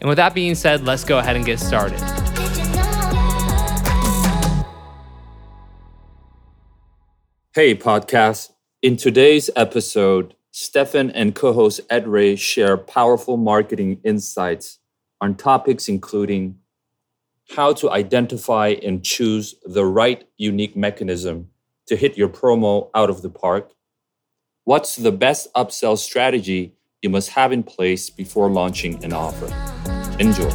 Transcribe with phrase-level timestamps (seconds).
[0.00, 2.00] And with that being said, let's go ahead and get started.
[7.52, 8.52] Hey, podcast.
[8.80, 14.78] In today's episode, Stefan and co host Ed Reay share powerful marketing insights
[15.20, 16.56] on topics including
[17.50, 21.50] how to identify and choose the right unique mechanism
[21.86, 23.72] to hit your promo out of the park,
[24.64, 29.69] what's the best upsell strategy you must have in place before launching an offer.
[30.20, 30.50] Enjoy.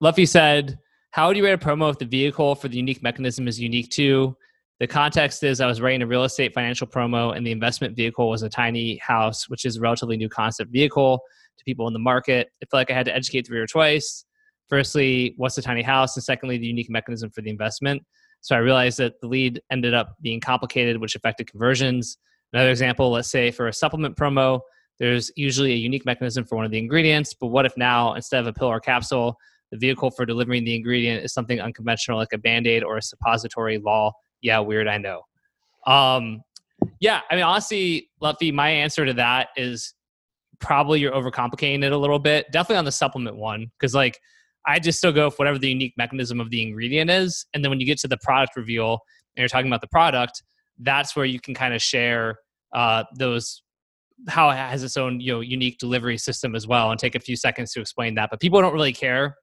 [0.00, 0.78] Luffy said,
[1.10, 3.90] How would you rate a promo if the vehicle for the unique mechanism is unique
[3.90, 4.36] too?
[4.78, 8.30] The context is I was writing a real estate financial promo, and the investment vehicle
[8.30, 11.20] was a tiny house, which is a relatively new concept vehicle
[11.58, 12.50] to people in the market.
[12.62, 14.24] I felt like I had to educate the reader twice.
[14.68, 16.16] Firstly, what's a tiny house?
[16.16, 18.02] And secondly, the unique mechanism for the investment.
[18.42, 22.16] So I realized that the lead ended up being complicated, which affected conversions.
[22.52, 24.60] Another example, let's say for a supplement promo,
[24.98, 28.40] there's usually a unique mechanism for one of the ingredients, but what if now instead
[28.40, 29.36] of a pill or capsule,
[29.70, 33.78] the vehicle for delivering the ingredient is something unconventional like a band-aid or a suppository
[33.78, 34.12] law?
[34.42, 35.22] Yeah, weird, I know.
[35.86, 36.42] Um,
[36.98, 39.94] yeah, I mean honestly, Luffy, my answer to that is
[40.58, 42.46] probably you're overcomplicating it a little bit.
[42.52, 44.18] Definitely on the supplement one, because like
[44.66, 47.46] I just still go for whatever the unique mechanism of the ingredient is.
[47.54, 48.98] And then when you get to the product reveal
[49.36, 50.42] and you're talking about the product,
[50.82, 52.38] that's where you can kind of share
[52.74, 53.62] uh, those
[54.28, 57.20] how it has its own you know unique delivery system as well and take a
[57.20, 59.34] few seconds to explain that but people don't really care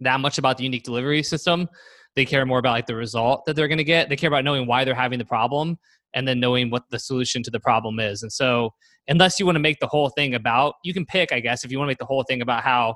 [0.00, 1.68] that much about the unique delivery system.
[2.14, 4.08] They care more about like the result that they're going to get.
[4.08, 5.78] They care about knowing why they're having the problem
[6.14, 8.70] and then knowing what the solution to the problem is and so
[9.08, 11.72] unless you want to make the whole thing about you can pick i guess if
[11.72, 12.94] you want to make the whole thing about how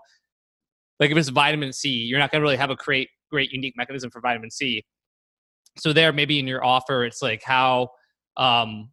[1.01, 3.75] like if it's vitamin c you're not going to really have a great great unique
[3.75, 4.85] mechanism for vitamin c
[5.79, 7.89] so there maybe in your offer it's like how
[8.37, 8.91] um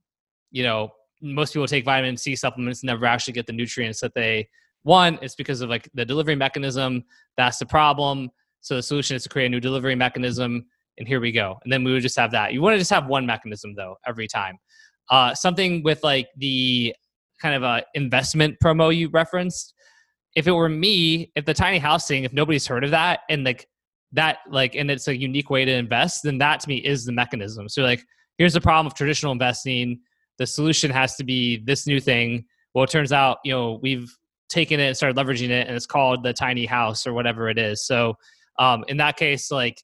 [0.51, 0.89] you know
[1.21, 4.47] most people take vitamin c supplements and never actually get the nutrients that they
[4.83, 5.19] want.
[5.21, 7.03] It's because of like the delivery mechanism.
[7.37, 8.29] That's the problem.
[8.61, 10.65] So the solution is to create a new delivery mechanism
[10.97, 11.59] and here we go.
[11.63, 12.53] And then we would just have that.
[12.53, 14.57] You want to just have one mechanism though every time.
[15.09, 16.95] Uh, something with like the
[17.41, 19.73] kind of a investment promo you referenced.
[20.35, 23.43] If it were me if the tiny house thing if nobody's heard of that and
[23.43, 23.67] like
[24.13, 27.11] that like and it's a unique way to invest then that to me is the
[27.11, 27.67] mechanism.
[27.67, 28.05] So like
[28.37, 29.99] here's the problem of traditional investing.
[30.37, 32.45] The solution has to be this new thing.
[32.73, 34.15] Well it turns out you know we've
[34.49, 37.57] taken it and started leveraging it and it's called the tiny house or whatever it
[37.57, 37.85] is.
[37.85, 38.15] So
[38.59, 39.81] um, in that case like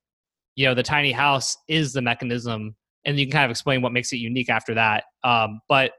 [0.56, 2.76] you know the tiny house is the mechanism
[3.06, 5.06] and you can kind of explain what makes it unique after that.
[5.24, 5.94] Um, but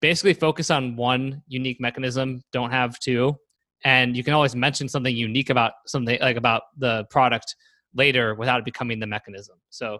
[0.00, 2.42] basically focus on one unique mechanism.
[2.52, 3.36] Don't have two
[3.84, 7.56] and you can always mention something unique about something like about the product
[7.94, 9.56] later without it becoming the mechanism.
[9.70, 9.98] So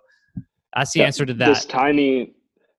[0.75, 1.49] that's the answer to that.
[1.49, 2.35] this tiny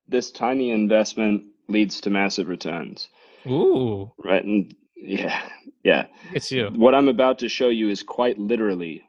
[0.08, 3.10] this tiny investment leads to massive returns.
[3.48, 4.12] Ooh.
[4.24, 5.42] Right and yeah
[5.84, 6.06] yeah.
[6.34, 6.70] It's you.
[6.76, 9.04] What i'm about to show you is quite literally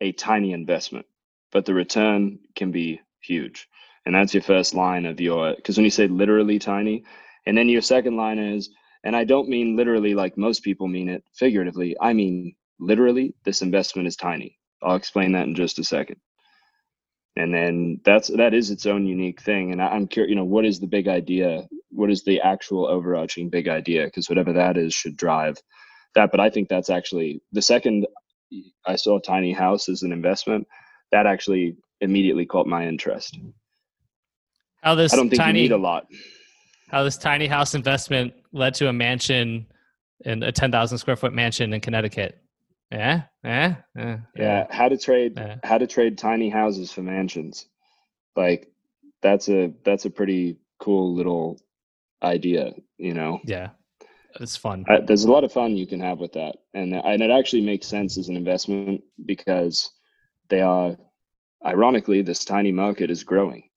[0.00, 1.06] a tiny investment
[1.52, 3.68] but the return can be huge.
[4.04, 7.04] And that's your first line of your because when you say literally tiny
[7.46, 8.70] and then your second line is
[9.04, 11.96] and I don't mean literally like most people mean it figuratively.
[12.00, 14.58] I mean literally, this investment is tiny.
[14.82, 16.16] I'll explain that in just a second.
[17.36, 19.72] And then that's that is its own unique thing.
[19.72, 21.66] And I, I'm curious, you know, what is the big idea?
[21.90, 24.04] What is the actual overarching big idea?
[24.04, 25.56] Because whatever that is should drive
[26.14, 26.30] that.
[26.30, 28.06] But I think that's actually the second
[28.86, 30.66] I saw a tiny house as an investment.
[31.10, 33.38] That actually immediately caught my interest.
[34.82, 36.06] How this I don't think tiny, you need a lot
[36.92, 39.66] how this tiny house investment led to a mansion
[40.24, 42.38] in a 10,000 square foot mansion in Connecticut.
[42.92, 44.18] Yeah, yeah, yeah.
[44.36, 44.66] yeah.
[44.70, 45.32] How to trade?
[45.36, 45.56] Yeah.
[45.64, 47.66] How to trade tiny houses for mansions?
[48.36, 48.70] Like
[49.22, 51.58] that's a that's a pretty cool little
[52.22, 53.40] idea, you know.
[53.44, 53.70] Yeah,
[54.38, 54.84] it's fun.
[54.90, 57.62] I, there's a lot of fun you can have with that, and and it actually
[57.62, 59.90] makes sense as an investment because
[60.50, 60.94] they are,
[61.64, 63.70] ironically, this tiny market is growing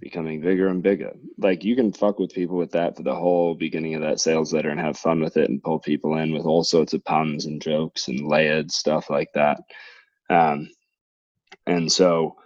[0.00, 1.12] becoming bigger and bigger.
[1.38, 4.52] Like you can fuck with people with that for the whole beginning of that sales
[4.52, 7.46] letter and have fun with it and pull people in with all sorts of puns
[7.46, 9.60] and jokes and layered stuff like that.
[10.30, 10.70] Um,
[11.66, 12.36] and so,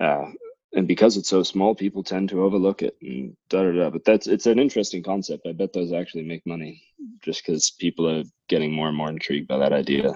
[0.00, 0.26] uh,
[0.74, 3.90] and because it's so small, people tend to overlook it and da da da.
[3.90, 5.46] But that's it's an interesting concept.
[5.46, 6.82] I bet those actually make money
[7.20, 10.12] just because people are getting more and more intrigued by that idea.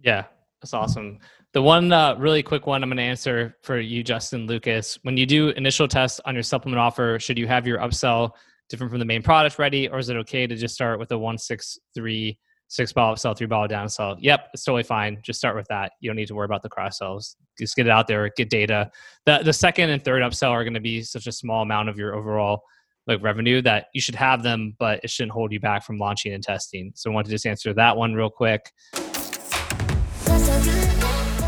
[0.00, 0.26] Yeah,
[0.60, 1.18] that's awesome.
[1.52, 4.98] The one uh, really quick one I'm going to answer for you, Justin Lucas.
[5.02, 8.30] When you do initial tests on your supplement offer, should you have your upsell
[8.68, 11.18] different from the main product ready, or is it okay to just start with a
[11.18, 12.38] one six three
[12.68, 14.16] six ball upsell, three ball downsell?
[14.20, 15.18] Yep, it's totally fine.
[15.22, 15.92] Just start with that.
[16.00, 17.36] You don't need to worry about the cross sells.
[17.58, 18.90] Just get it out there, get data.
[19.24, 21.98] The the second and third upsell are going to be such a small amount of
[21.98, 22.62] your overall
[23.06, 26.32] like revenue that you should have them, but it shouldn't hold you back from launching
[26.32, 26.90] and testing.
[26.96, 28.72] So I want to just answer that one real quick.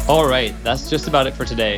[0.09, 1.77] All right, that's just about it for today.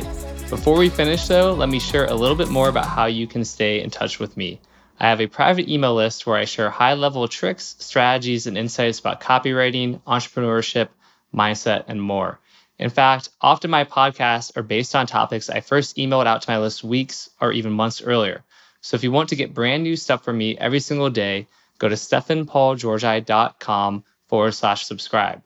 [0.49, 3.43] Before we finish, though, let me share a little bit more about how you can
[3.43, 4.61] stay in touch with me.
[4.99, 8.99] I have a private email list where I share high level tricks, strategies, and insights
[8.99, 10.87] about copywriting, entrepreneurship,
[11.35, 12.39] mindset, and more.
[12.77, 16.59] In fact, often my podcasts are based on topics I first emailed out to my
[16.59, 18.43] list weeks or even months earlier.
[18.81, 21.47] So if you want to get brand new stuff from me every single day,
[21.79, 25.41] go to stefanpaulgeorgi.com forward slash subscribe.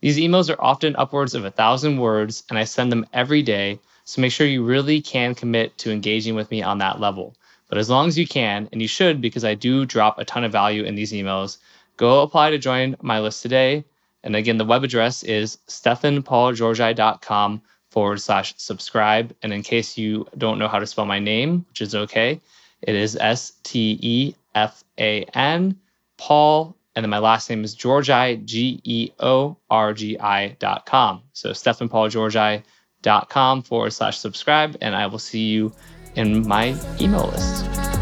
[0.00, 3.80] These emails are often upwards of a thousand words, and I send them every day.
[4.04, 7.34] So make sure you really can commit to engaging with me on that level.
[7.68, 10.44] But as long as you can, and you should because I do drop a ton
[10.44, 11.58] of value in these emails,
[11.96, 13.84] go apply to join my list today.
[14.22, 19.34] And again, the web address is stefanpaulgeorgi.com forward slash subscribe.
[19.42, 22.40] And in case you don't know how to spell my name, which is okay,
[22.82, 25.78] it is S T E F A N,
[26.16, 30.86] Paul, and then my last name is Georgi, G E O R G I dot
[30.86, 31.22] com.
[31.34, 35.72] So stefanpaulgeorgi.com forward slash subscribe, and I will see you
[36.16, 37.95] in my email list.